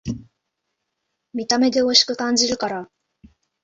[1.31, 2.89] 見た目でおいしく感じるから